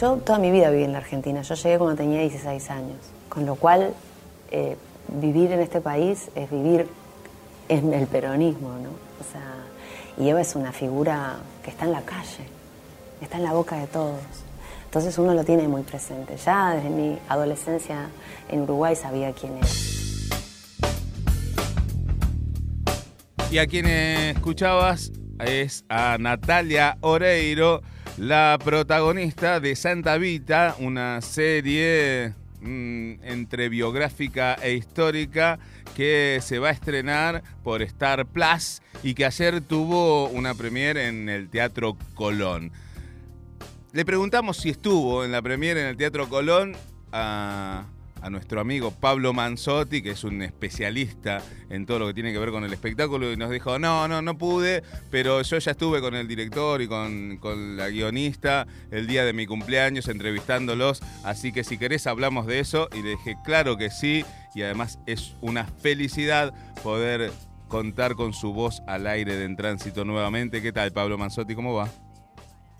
[0.00, 1.40] Yo toda mi vida viví en la Argentina.
[1.40, 2.98] Yo llegué cuando tenía 16 años.
[3.30, 3.94] Con lo cual,
[4.50, 4.76] eh,
[5.08, 6.86] vivir en este país es vivir
[7.70, 8.90] en el peronismo, ¿no?
[8.90, 9.54] O sea,
[10.18, 12.44] y Eva es una figura que está en la calle,
[13.22, 14.20] está en la boca de todos.
[14.84, 16.36] Entonces uno lo tiene muy presente.
[16.36, 18.08] Ya desde mi adolescencia
[18.50, 19.66] en Uruguay sabía quién era.
[23.50, 27.80] Y a quien escuchabas es a Natalia Oreiro,
[28.16, 35.58] la protagonista de Santa Vita, una serie mm, entre biográfica e histórica
[35.94, 41.28] que se va a estrenar por Star Plus y que ayer tuvo una premiere en
[41.28, 42.72] el Teatro Colón.
[43.92, 46.74] Le preguntamos si estuvo en la premiere en el Teatro Colón
[47.12, 47.86] a,
[48.26, 52.40] a nuestro amigo Pablo Manzotti, que es un especialista en todo lo que tiene que
[52.40, 56.00] ver con el espectáculo, y nos dijo, no, no, no pude, pero yo ya estuve
[56.00, 61.52] con el director y con, con la guionista el día de mi cumpleaños entrevistándolos, así
[61.52, 64.24] que si querés hablamos de eso, y le dije, claro que sí,
[64.56, 67.30] y además es una felicidad poder
[67.68, 70.62] contar con su voz al aire de En Tránsito nuevamente.
[70.62, 71.54] ¿Qué tal, Pablo Manzotti?
[71.54, 71.88] ¿Cómo va?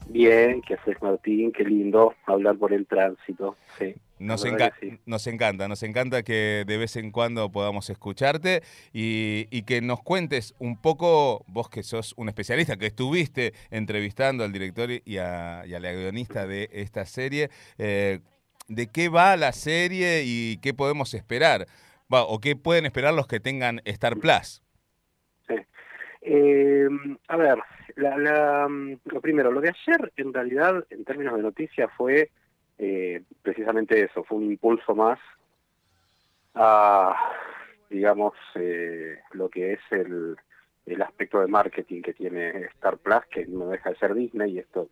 [0.09, 1.53] Bien, ¿qué haces Martín?
[1.53, 3.57] Qué lindo hablar por el tránsito.
[3.79, 3.95] Sí.
[4.19, 4.99] Nos, enca- sí.
[5.05, 10.03] nos encanta, nos encanta que de vez en cuando podamos escucharte y, y que nos
[10.03, 15.65] cuentes un poco, vos que sos un especialista, que estuviste entrevistando al director y a,
[15.67, 18.21] y a la guionista de esta serie, eh,
[18.69, 21.67] de qué va la serie y qué podemos esperar,
[22.13, 24.63] Va, o qué pueden esperar los que tengan Star Plus.
[26.23, 26.89] Eh,
[27.29, 27.59] a ver,
[27.97, 28.69] la, la,
[29.05, 32.31] lo primero, lo de ayer en realidad en términos de noticia fue
[32.79, 35.19] eh, precisamente eso, fue un impulso más
[36.55, 37.15] a,
[37.91, 40.37] digamos, eh, lo que es el,
[40.87, 44.59] el aspecto de marketing que tiene Star Plus, que no deja de ser Disney, y
[44.59, 44.89] esto,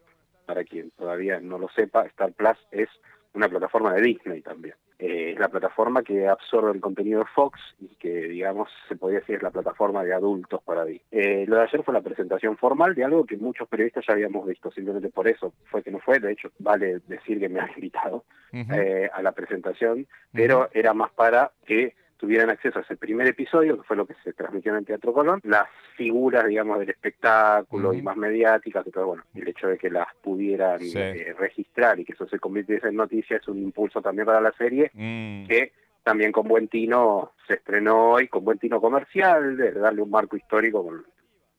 [0.47, 2.89] para quien todavía no lo sepa, Star Plus es
[3.33, 4.75] una plataforma de Disney también.
[4.99, 9.21] Eh, es la plataforma que absorbe el contenido de Fox y que, digamos, se podría
[9.21, 11.03] decir es la plataforma de adultos para Disney.
[11.11, 14.47] Eh, lo de ayer fue la presentación formal de algo que muchos periodistas ya habíamos
[14.47, 16.21] visto, simplemente por eso fue que no fue.
[16.21, 21.11] De hecho, vale decir que me han invitado eh, a la presentación, pero era más
[21.11, 24.79] para que tuvieran acceso a ese primer episodio, que fue lo que se transmitió en
[24.79, 29.47] el Teatro Colón, las figuras, digamos, del espectáculo y más mediáticas, y todo, bueno, el
[29.49, 30.99] hecho de que las pudieran Sí.
[30.99, 34.53] eh, registrar y que eso se convirtiese en noticia es un impulso también para la
[34.53, 35.47] serie, Mm.
[35.47, 40.11] que también con buen tino se estrenó hoy, con buen tino comercial, de darle un
[40.11, 41.05] marco histórico con el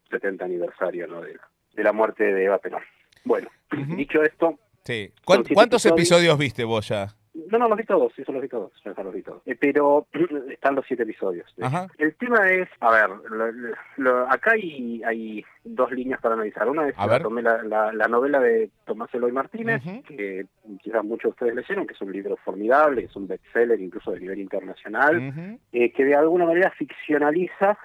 [0.10, 1.22] 70 aniversario ¿no?
[1.22, 2.82] de, la, de la muerte de Eva Perón.
[3.24, 3.50] Bueno,
[3.96, 5.08] dicho esto, Sí.
[5.16, 6.00] Son ¿Cuán- siete ¿Cuántos episodios.
[6.12, 7.08] episodios viste vos ya?
[7.52, 9.42] No, no, los vi todos, eso los vi todos, ya los vi todos.
[9.46, 10.08] Eh, pero
[10.50, 11.54] están los siete episodios.
[11.62, 11.88] Ajá.
[11.98, 16.68] El tema es, a ver, lo- lo- acá hay, hay dos líneas para analizar.
[16.70, 20.46] Una es la, tomé la, la- la novela de Tomás Eloy Martínez, que
[20.82, 24.20] quizás muchos de ustedes leyeron, que es un libro formidable, es un bestseller incluso de
[24.22, 25.16] nivel internacional,
[25.74, 27.78] eh, que de alguna manera ficcionaliza.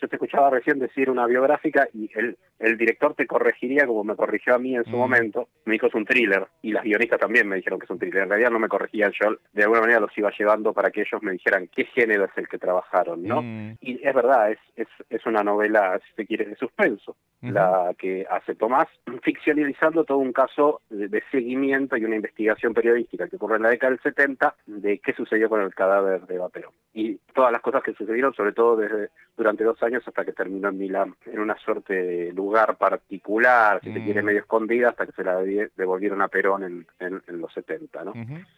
[0.00, 4.16] Yo te escuchaba recién decir una biográfica y el, el director te corregiría como me
[4.16, 4.98] corrigió a mí en su Mm.
[4.98, 5.48] momento.
[5.64, 8.22] Me dijo es un thriller y las guionistas también me dijeron que es un thriller.
[8.22, 11.22] En realidad no me corregían, yo de alguna manera los iba llevando para que ellos
[11.22, 13.42] me dijeran qué género es el que trabajaron, ¿no?
[13.42, 13.76] Mm.
[13.80, 18.26] Y es verdad, es, es, es una novela, si se quiere, de suspenso, la que
[18.28, 18.88] hace Tomás,
[19.22, 23.70] ficcionalizando todo un caso de, de seguimiento y una investigación periodística que ocurre en la
[23.70, 26.72] década del 70 de qué sucedió con el cadáver de Eva Perón.
[26.94, 30.68] Y todas las cosas que sucedieron, sobre todo desde durante dos años hasta que terminó
[30.68, 34.04] en Milán, en una suerte de lugar particular, si se Mm.
[34.04, 37.52] quiere, medio escondida, hasta que se la de- devolvieron a Perón en, en- en los
[37.54, 38.12] 70, ¿no?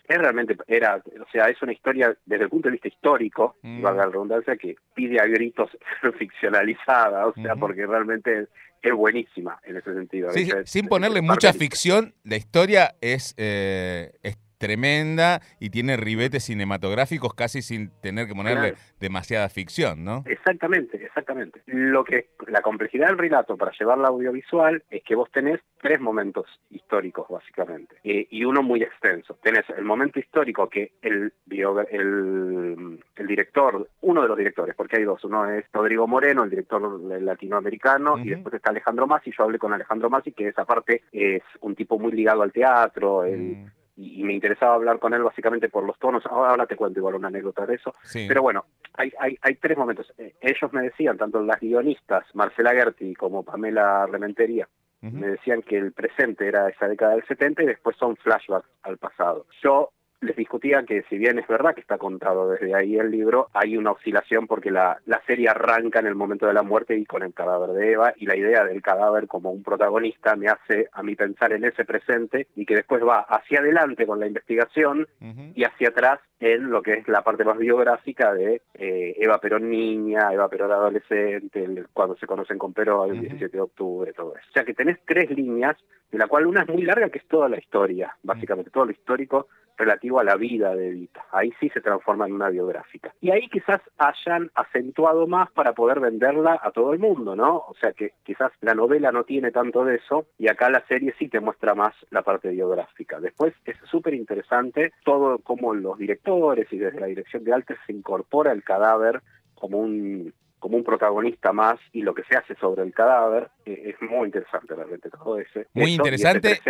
[0.09, 3.83] Es realmente, era, o sea, es una historia desde el punto de vista histórico, Mm.
[3.83, 5.71] valga la redundancia, que pide a gritos
[6.19, 8.47] ficcionalizada, o sea, porque realmente
[8.83, 10.31] es, buenísima en ese sentido.
[10.31, 17.32] Sí, sin ponerle mucha ficción, la historia es, eh, es tremenda y tiene ribetes cinematográficos
[17.34, 18.76] casi sin tener que ponerle Claro.
[19.00, 20.22] demasiada ficción, ¿no?
[20.26, 21.62] Exactamente, exactamente.
[21.66, 26.47] Lo que la complejidad del relato para llevarla audiovisual es que vos tenés tres momentos
[26.70, 29.38] históricos básicamente eh, y uno muy extenso.
[29.43, 35.05] Tenés el momento histórico que el, el el director, uno de los directores, porque hay
[35.05, 36.82] dos, uno es Rodrigo Moreno, el director
[37.23, 39.31] latinoamericano, y después está Alejandro Masi.
[39.37, 43.25] Yo hablé con Alejandro Masi, que esa parte es un tipo muy ligado al teatro.
[43.25, 43.67] él- Mm,
[44.00, 46.25] y me interesaba hablar con él básicamente por los tonos.
[46.26, 47.94] Ahora, ahora te cuento igual una anécdota de eso.
[48.02, 48.26] sí.
[48.26, 48.64] Pero bueno,
[48.94, 50.12] hay, hay, hay tres momentos.
[50.19, 54.69] Eh, ellos me decían, tanto las guionistas, Marcela Gerti como Pamela Rementería,
[55.02, 58.99] me decían que el presente era esa década del 70 y después son flashbacks al
[58.99, 59.47] pasado.
[59.62, 63.49] Yo les discutía que si bien es verdad que está contado desde ahí el libro,
[63.55, 67.06] hay una oscilación porque la, la serie arranca en el momento de la muerte y
[67.06, 70.88] con el cadáver de Eva y la idea del cadáver como un protagonista me hace
[70.93, 75.08] a mí pensar en ese presente y que después va hacia adelante con la investigación
[75.55, 79.70] y hacia atrás en lo que es la parte más biográfica de eh, Eva Perón
[79.70, 84.46] niña, Eva Perón adolescente, cuando se conocen con Perón el 17 de octubre, todo eso.
[84.49, 85.76] O sea que tenés tres líneas,
[86.11, 88.93] de la cual una es muy larga, que es toda la historia, básicamente todo lo
[88.93, 89.49] histórico
[89.81, 91.25] relativo a la vida de Evita.
[91.31, 93.15] Ahí sí se transforma en una biográfica.
[93.21, 97.57] Y ahí quizás hayan acentuado más para poder venderla a todo el mundo, ¿no?
[97.57, 101.15] O sea que quizás la novela no tiene tanto de eso y acá la serie
[101.19, 103.21] sí te muestra más la parte biográfica.
[103.21, 107.93] Después es súper interesante todo cómo los directores y desde la dirección de Alter se
[107.93, 109.21] incorpora el cadáver
[109.55, 113.95] como un como un protagonista más y lo que se hace sobre el cadáver eh,
[113.95, 116.61] es muy interesante realmente todo ese muy interesante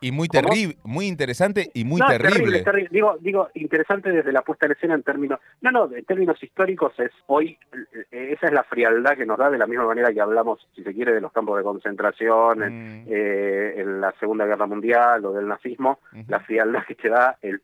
[0.00, 2.64] y, muy terrible muy interesante y muy terrible.
[2.90, 6.92] digo digo interesante desde la puesta en escena en términos no no en términos históricos
[6.98, 7.58] es hoy
[8.12, 10.82] eh, esa es la frialdad que nos da de la misma manera que hablamos si
[10.82, 13.06] se quiere de los campos de concentración en, mm.
[13.08, 15.98] eh, la segunda guerra mundial o del nazismo
[16.28, 17.60] la frialdad que te da el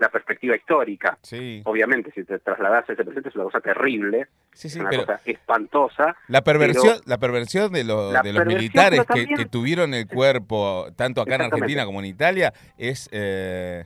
[0.00, 1.18] la perspectiva histórica.
[1.64, 6.16] Obviamente, si te trasladas a ese presente es una cosa terrible, es una cosa espantosa.
[6.26, 11.84] La perversión, la perversión de, los militares que, tuvieron el cuerpo, tanto acá en Argentina
[11.84, 13.08] como en Italia, es...
[13.12, 13.84] Eh,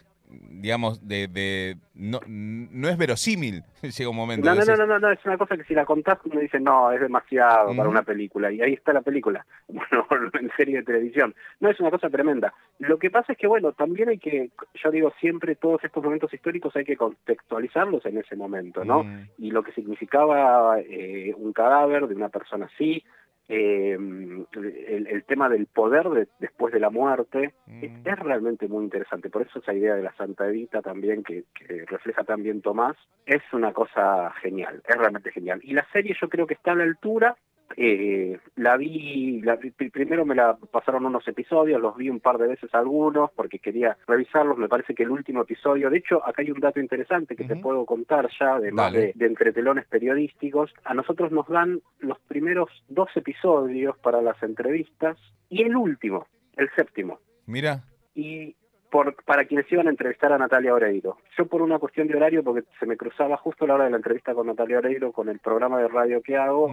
[0.50, 4.46] digamos, de, de no, no es verosímil, llega un momento.
[4.46, 6.90] No, no, no, no, no, es una cosa que si la contás uno dice, no,
[6.92, 10.06] es demasiado para una película, y ahí está la película, bueno,
[10.40, 11.34] en serie de televisión.
[11.60, 12.52] No, es una cosa tremenda.
[12.78, 14.50] Lo que pasa es que, bueno, también hay que,
[14.82, 19.04] yo digo siempre, todos estos momentos históricos hay que contextualizarlos en ese momento, ¿no?
[19.38, 23.04] Y lo que significaba eh, un cadáver de una persona así,
[23.48, 27.84] eh, el, tema del poder después de la muerte mm.
[28.04, 29.30] es, realmente muy interesante.
[29.30, 32.96] Por eso esa idea de la Santa Evita también, que, que, refleja también Tomás,
[33.26, 35.60] es una cosa genial, es realmente genial.
[35.62, 37.36] Y la serie yo creo que está a la altura
[37.76, 39.58] eh, la vi, la,
[39.92, 43.96] primero me la pasaron unos episodios, los vi un par de veces algunos porque quería
[44.06, 47.44] revisarlos, me parece que el último episodio, de hecho acá hay un dato interesante que
[47.44, 52.70] te puedo contar ya, además de, de, entretelones periodísticos, a nosotros nos dan los primeros
[52.88, 55.18] dos episodios para las entrevistas
[55.48, 56.26] y el último,
[56.56, 57.18] el séptimo.
[57.46, 57.82] Mira.
[58.14, 58.54] Y
[58.94, 61.18] por, para quienes iban a entrevistar a Natalia Oreiro.
[61.36, 63.96] Yo por una cuestión de horario, porque se me cruzaba justo la hora de la
[63.96, 66.72] entrevista con Natalia Oreiro, con el programa de radio que hago,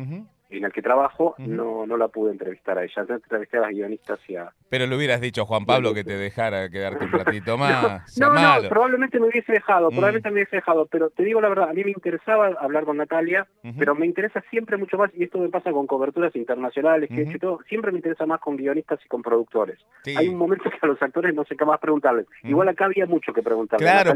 [0.52, 3.06] en el que trabajo, no, no la pude entrevistar a ella.
[3.08, 4.52] Entrevisté a las guionistas y a...
[4.70, 8.18] Pero le hubieras dicho a Juan Pablo que te dejara quedarte un ratito más.
[8.18, 9.94] no, no, probablemente me hubiese dejado, mm.
[9.94, 12.98] probablemente me hubiese dejado, pero te digo la verdad, a mí me interesaba hablar con
[12.98, 17.22] Natalia, pero me interesa siempre mucho más, y esto me pasa con coberturas internacionales, que
[17.22, 19.80] he todo, siempre me interesa más con guionistas y con productores.
[20.06, 22.28] Hay un momento que a los actores no sé qué más preguntarles.
[22.44, 23.90] Igual acá había mucho que preguntarles.
[23.90, 24.14] Claro,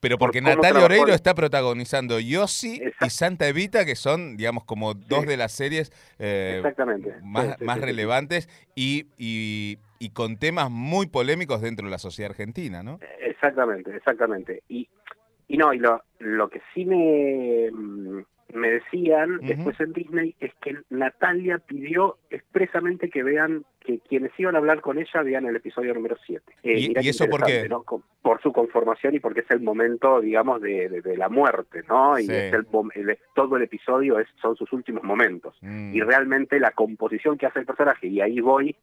[0.00, 5.26] pero, porque Natalia Oreiro está protagonizando Yossi y Santa Evita, que son, digamos, como dos
[5.26, 5.67] de las series...
[6.18, 7.14] Eh, Exactamente.
[7.22, 12.82] más, más relevantes y, y, y, con temas muy polémicos dentro de la sociedad argentina,
[12.82, 12.98] ¿no?
[13.20, 14.62] Exactamente, exactamente.
[14.68, 14.88] Y,
[15.48, 17.70] y no, y lo, lo que sí me,
[18.54, 24.54] me decían después en Disney es que Natalia pidió expresamente que vean que quienes iban
[24.54, 26.44] a hablar con ella vean el episodio número 7.
[26.62, 27.68] Eh, ¿Y, eso por qué?
[28.22, 32.18] Por su conformación y porque es el momento, digamos, de, de, la muerte, ¿no?
[32.18, 32.66] Y es el,
[33.34, 35.56] todo el episodio es, son sus últimos momentos.
[35.62, 35.94] Mm.
[35.94, 38.76] Y realmente la composición que hace el personaje, y ahí voy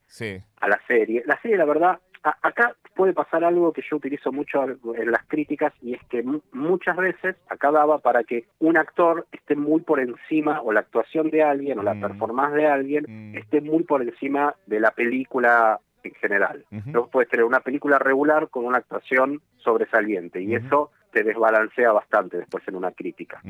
[0.59, 1.23] a la serie.
[1.25, 1.99] La serie, la verdad,
[2.41, 6.95] acá puede pasar algo que yo utilizo mucho en las críticas y es que muchas
[6.97, 11.43] veces acá daba para que un actor esté muy por encima o la actuación de
[11.43, 12.01] alguien o la mm.
[12.01, 13.37] performance de alguien mm.
[13.37, 16.65] esté muy por encima de la película en general.
[16.71, 22.37] Uh puedes tener una película regular con una actuación sobresaliente y eso te desbalancea bastante
[22.37, 23.41] después en una crítica.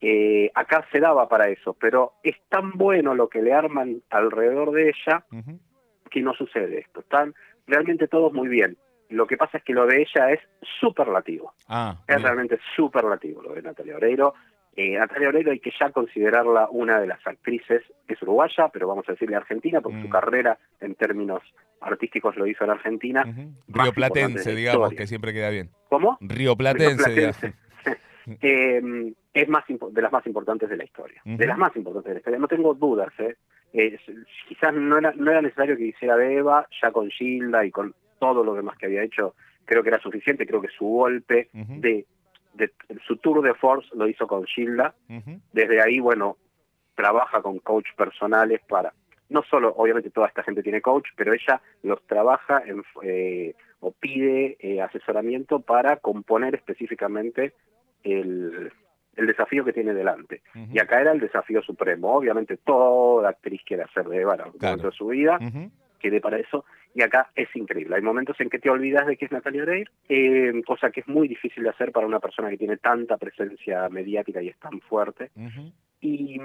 [0.00, 4.72] Eh, acá se daba para eso, pero es tan bueno lo que le arman alrededor
[4.72, 5.24] de ella
[6.10, 7.00] que no sucede esto.
[7.00, 7.34] Están
[7.68, 8.76] realmente todos muy bien.
[9.10, 10.40] Lo que pasa es que lo de ella es
[10.80, 11.54] superlativo.
[11.68, 14.34] Ah, es realmente superlativo lo de Natalia Oreiro.
[14.76, 19.08] Eh, Natalia Oreiro hay que ya considerarla una de las actrices, es uruguaya, pero vamos
[19.08, 20.10] a decirle argentina, porque su mm.
[20.10, 21.42] carrera en términos
[21.80, 23.24] artísticos lo hizo en Argentina.
[23.66, 25.70] Río Platense, digamos, que siempre queda bien.
[25.88, 26.18] ¿Cómo?
[26.20, 27.32] Río Platense,
[28.42, 31.22] eh, es más de las más importantes de la historia.
[31.24, 32.38] De las más importantes de la historia.
[32.38, 33.36] No tengo dudas, ¿eh?
[33.72, 33.98] Eh,
[34.48, 38.42] quizás no era, no era necesario que hiciera Eva, ya con Gilda y con todo
[38.42, 39.34] lo demás que había hecho,
[39.64, 42.06] creo que era suficiente, creo que su golpe de,
[42.54, 42.72] de,
[43.06, 44.94] su tour de force lo hizo con Gilda,
[45.52, 46.36] desde ahí, bueno,
[46.94, 48.92] trabaja con coach personales para,
[49.28, 53.92] no solo, obviamente toda esta gente tiene coach, pero ella los trabaja en, eh, o
[53.92, 57.52] pide eh, asesoramiento para componer específicamente
[58.02, 58.72] el,
[59.18, 60.42] el desafío que tiene delante.
[60.54, 62.14] Y acá era el desafío supremo.
[62.14, 65.38] Obviamente toda actriz quiere hacer de Eva momento de su vida,
[65.98, 67.96] quiere para eso, y acá es increíble.
[67.96, 71.08] Hay momentos en que te olvidas de que es Natalia Oreiro, eh, cosa que es
[71.08, 74.80] muy difícil de hacer para una persona que tiene tanta presencia mediática y es tan
[74.80, 75.30] fuerte.
[76.00, 76.40] Y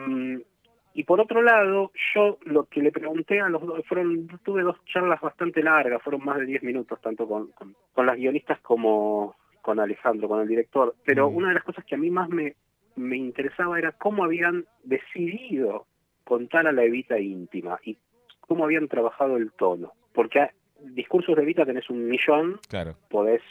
[0.96, 4.78] y por otro lado, yo lo que le pregunté a los dos, fueron, tuve dos
[4.86, 7.52] charlas bastante largas, fueron más de 10 minutos, tanto con,
[7.94, 10.94] con, las guionistas como con Alejandro, con el director.
[11.04, 12.56] Pero una de las cosas que a mí más me,
[12.96, 15.88] me interesaba era cómo habían decidido
[16.24, 17.98] contar a la Evita íntima y
[18.42, 19.94] cómo habían trabajado el tono.
[20.14, 22.96] Porque discursos de Evita tenés un millón, claro.
[23.10, 23.42] podés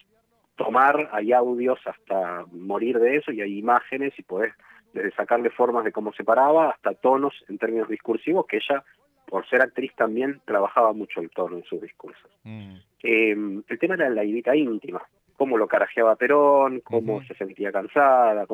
[0.56, 4.52] tomar, hay audios hasta morir de eso y hay imágenes y podés
[4.92, 8.84] desde sacarle formas de cómo se paraba hasta tonos en términos discursivos, que ella,
[9.26, 12.30] por ser actriz también, trabajaba mucho el tono en sus discursos.
[12.44, 12.74] Mm.
[13.02, 15.02] Eh, el tema era la idita íntima,
[15.36, 18.46] cómo lo carajeaba Perón, cómo se sentía cansada.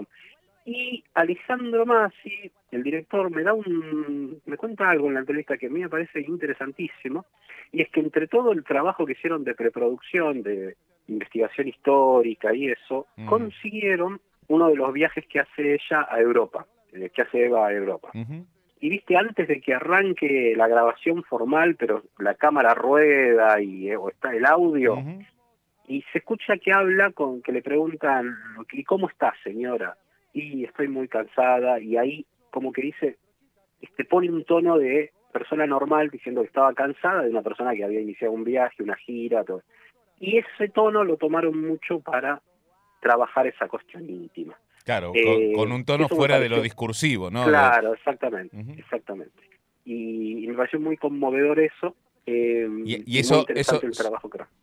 [0.65, 5.67] Y Alejandro Masi, el director, me da un, me cuenta algo en la entrevista que
[5.67, 7.25] a mí me parece interesantísimo,
[7.73, 10.77] y es que entre todo el trabajo que hicieron de preproducción, de
[11.09, 17.11] investigación histórica y eso, consiguieron uno de los viajes que hace ella a Europa, eh,
[17.15, 18.11] que hace Eva a Europa.
[18.81, 23.97] Y viste, antes de que arranque la grabación formal, pero la cámara rueda y eh,
[24.09, 24.97] está el audio,
[25.89, 28.37] y se escucha que habla con que le preguntan,
[28.73, 29.97] ¿y cómo está, señora?
[30.33, 33.17] Y estoy muy cansada, y ahí como que dice,
[33.81, 37.85] este pone un tono de persona normal diciendo que estaba cansada de una persona que
[37.85, 39.63] había iniciado un viaje, una gira, todo.
[40.21, 42.43] Y ese tono lo tomaron mucho para
[43.01, 44.57] trabajar esa cuestión íntima.
[44.85, 45.13] Claro,
[45.55, 47.45] con, un tono fuera de lo discursivo, ¿no?
[47.45, 49.43] Claro, exactamente, exactamente.
[49.85, 51.95] Y, me pareció muy conmovedor eso.
[52.31, 53.81] Eh, y, eso, eso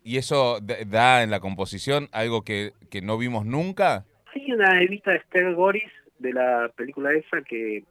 [0.04, 4.04] ¿Y eso da en la composición algo que, que no vimos nunca?
[4.32, 7.82] Sí, una evita de Esther Goris de la película esa que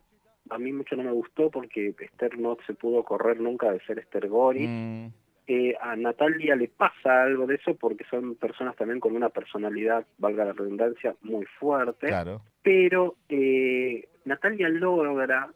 [0.50, 4.00] a mí mucho no me gustó porque Esther no se pudo correr nunca de ser
[4.00, 4.70] Esther Goris.
[4.70, 5.08] Mm.
[5.48, 10.06] Eh, a Natalia le pasa algo de eso porque son personas también con una personalidad,
[10.18, 12.08] valga la redundancia, muy fuerte.
[12.08, 12.42] Claro.
[12.64, 15.50] Pero eh, Natalia logra,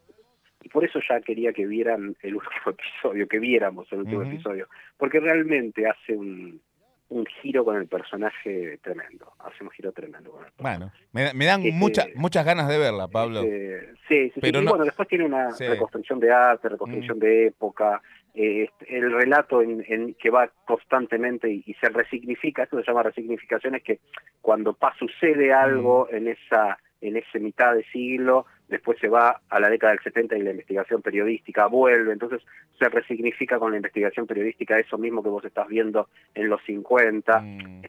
[0.62, 4.68] y por eso ya quería que vieran el último episodio, que viéramos el último episodio,
[4.98, 6.62] porque realmente hace un,
[7.10, 9.34] un giro con el personaje tremendo.
[9.40, 13.42] Hace un giro tremendo con Bueno, me, dan este, muchas muchas ganas de verla, Pablo.
[13.42, 17.22] Este, sí, sí, Pero bueno, después tiene una reconstrucción de arte, reconstrucción mm.
[17.22, 18.02] de época,
[18.36, 23.84] eh, el relato en, que va constantemente y, se resignifica, esto se llama resignificación, es
[23.84, 24.00] que
[24.42, 26.16] cuando pa, sucede algo mm.
[26.16, 30.38] en esa en ese mitad de siglo, después se va a la década del 70
[30.38, 32.42] y la investigación periodística vuelve, entonces
[32.78, 37.40] se resignifica con la investigación periodística eso mismo que vos estás viendo en los 50.
[37.42, 37.82] Mm.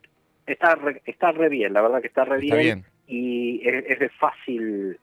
[0.47, 4.99] Está, re, está re bien, la verdad que está re bien, y es, de fácil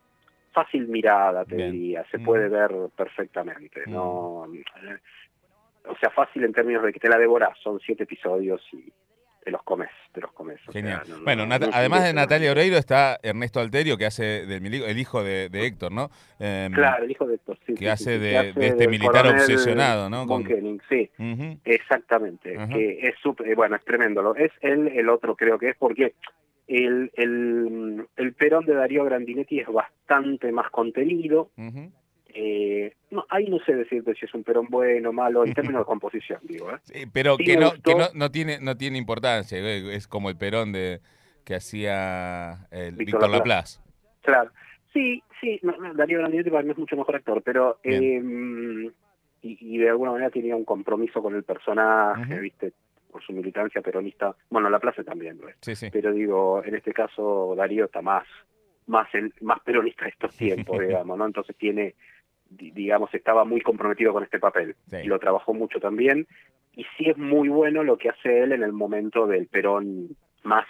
[0.52, 2.52] fácil mirada, te diría, se puede mm.
[2.52, 3.84] ver perfectamente.
[3.86, 4.48] no
[5.86, 8.92] O sea, fácil en términos de que te la devoras, son siete episodios y
[9.44, 10.20] te los comes, te
[10.78, 11.04] Genial.
[11.24, 11.44] bueno,
[11.74, 16.10] además de Natalia Oreiro está Ernesto Alterio, que hace del el hijo de, Héctor, ¿no?
[16.40, 17.74] Em, claro, el hijo de Héctor, sí.
[17.76, 20.28] Que hace, de, este militar obsesionado, ¿no?
[20.28, 20.46] Con
[20.90, 21.10] sí,
[21.66, 22.58] exactamente.
[22.70, 24.36] Que es súper, bueno, es tremendo.
[24.36, 26.14] Es él, el otro creo que es porque
[26.68, 31.50] el, el, el Perón de Darío Grandinetti es bastante más contenido.
[32.34, 35.82] Eh, no, ahí no sé decirte si es un Perón bueno o malo en términos
[35.82, 36.70] de composición, digo.
[36.72, 37.08] ¿eh?
[37.12, 39.96] pero que, no, que no, no, tiene no tiene importancia, ¿eh?
[39.96, 41.00] es como el Perón de
[41.46, 43.80] que hacía el Víctor, Laplace.
[44.22, 44.52] Claro,
[44.92, 45.60] sí, sí,
[45.96, 48.92] Darío Grandinetti para mí es mucho mejor actor, pero em,
[49.42, 52.74] y, de alguna manera tenía un compromiso con el personaje, ¿viste?
[53.10, 55.48] por su militancia peronista, bueno, Laplace también, ¿no?
[55.62, 55.90] sí, sí.
[55.90, 58.26] pero digo, en este caso Darío está más
[58.88, 61.26] más el, más peronista de estos tiempos, digamos, ¿no?
[61.26, 61.96] Entonces tiene
[62.50, 66.28] digamos, estaba muy comprometido con este papel y lo trabajó mucho también.
[66.76, 70.10] Y sí es muy bueno lo que hace él en el momento del Perón
[70.44, 70.66] más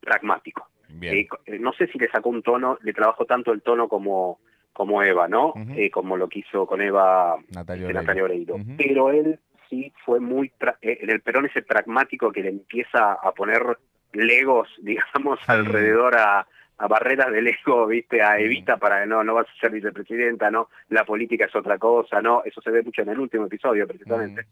[0.00, 0.68] pragmático.
[1.00, 4.40] Eh, eh, no sé si le sacó un tono, le trabajó tanto el tono como,
[4.72, 5.54] como Eva, ¿no?
[5.74, 8.56] Eh, como lo quiso con Eva Natalia Oreiro.
[8.76, 9.38] Pero él
[9.70, 13.78] sí fue muy, en el Perón ese pragmático que le empieza a poner
[14.12, 16.46] legos, digamos, alrededor a,
[16.82, 20.68] a barreras del ego, viste, a Evita para no, no vas a ser vicepresidenta, no,
[20.88, 24.46] la política es otra cosa, no, eso se ve mucho en el último episodio precisamente.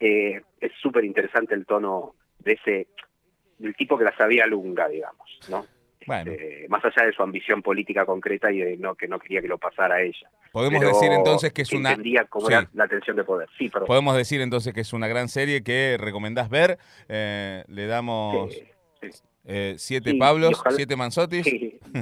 [0.00, 2.86] Eh, es súper interesante el tono de ese,
[3.58, 5.66] del tipo que la sabía lunga, digamos, ¿no?
[6.00, 9.48] Este, más allá de su ambición política concreta y de no que no quería que
[9.48, 10.30] lo pasara a ella.
[10.52, 11.94] Podemos decir entonces que es una
[12.30, 13.50] cómo era la tensión de poder.
[13.58, 13.88] Sí, perdón.
[13.88, 16.78] Podemos decir entonces que es una gran serie que recomendás ver.
[17.08, 18.56] Eh, le damos
[19.46, 21.46] eh, siete Pablos, siete Manzotis.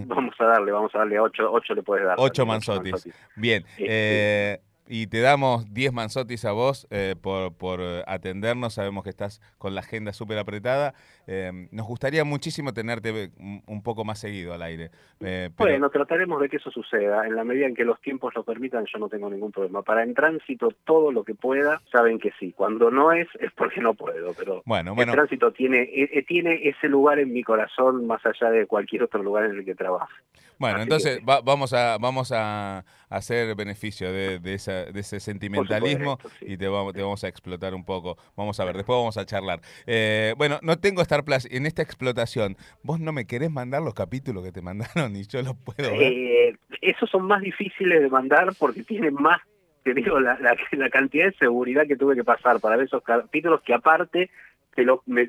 [0.06, 2.16] vamos a darle, vamos a darle ocho, ocho le puedes dar.
[2.18, 3.08] Ocho Manzotis.
[3.36, 3.64] Bien.
[3.78, 8.74] Eh, y te damos 10 manzotis a vos eh, por, por, atendernos.
[8.74, 10.94] Sabemos que estás con la agenda súper apretada.
[11.26, 13.30] Eh, nos gustaría muchísimo tenerte
[13.66, 14.90] un poco más seguido al aire.
[15.20, 17.26] Eh, bueno, trataremos de que eso suceda.
[17.26, 19.82] En la medida en que los tiempos lo permitan, yo no tengo ningún problema.
[19.82, 22.52] Para en tránsito, todo lo que pueda, saben que sí.
[22.52, 24.34] Cuando no es, es porque no puedo.
[24.34, 25.12] Pero bueno, bueno.
[25.12, 25.86] el tránsito tiene,
[26.28, 29.74] tiene ese lugar en mi corazón más allá de cualquier otro lugar en el que
[29.74, 30.14] trabaje.
[30.58, 32.84] Bueno, entonces vamos a vamos a
[33.16, 38.16] hacer beneficio de, de, ese sentimentalismo y te vamos, te vamos a explotar un poco.
[38.37, 39.61] Vamos a ver, después vamos a charlar.
[39.87, 42.56] Eh, bueno, no tengo Star Plus en esta explotación.
[42.83, 46.02] ¿Vos no me querés mandar los capítulos que te mandaron y yo los puedo ver?
[46.02, 49.40] Eh, esos son más difíciles de mandar porque tienen más,
[49.83, 53.62] te digo, la, la, cantidad de seguridad que tuve que pasar para ver esos capítulos
[53.62, 54.30] que aparte
[54.75, 54.85] te,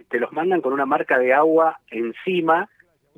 [0.10, 2.70] te los mandan con una marca de agua encima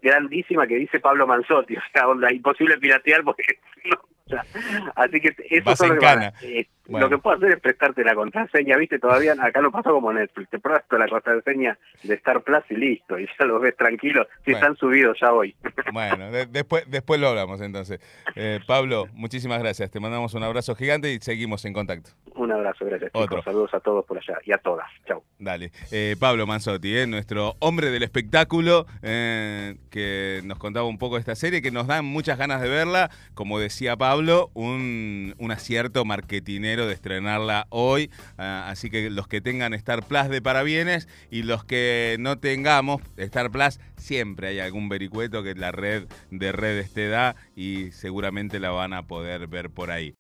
[0.01, 3.97] grandísima que dice Pablo Manzotti, o sea, onda imposible piratear porque no,
[4.95, 9.61] así que eso es lo que puedo hacer es prestarte la contraseña, viste, todavía acá
[9.61, 13.45] no pasó como Netflix, te presto la contraseña de Star Plus y listo, y ya
[13.45, 15.55] lo ves tranquilo, si están subidos ya voy.
[15.93, 17.99] Bueno, después, después lo hablamos entonces.
[18.35, 22.11] Eh, Pablo, muchísimas gracias, te mandamos un abrazo gigante y seguimos en contacto.
[22.35, 23.09] Un abrazo, gracias.
[23.13, 23.41] Otro.
[23.41, 24.85] Saludos a todos por allá y a todas.
[25.07, 25.23] Chau.
[25.39, 25.71] Dale.
[25.91, 31.35] Eh, Pablo Manzotti, eh, nuestro hombre del espectáculo, que nos contaba un poco de esta
[31.35, 33.09] serie, que nos dan muchas ganas de verla.
[33.33, 38.11] Como decía Pablo, un, un acierto marketinero de estrenarla hoy.
[38.37, 43.01] Ah, así que los que tengan Star Plus de parabienes y los que no tengamos
[43.17, 48.59] Star Plus, siempre hay algún vericueto que la red de redes te da y seguramente
[48.59, 50.15] la van a poder ver por ahí.